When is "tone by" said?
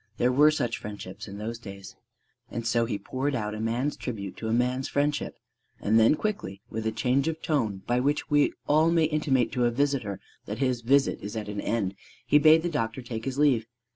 7.43-7.99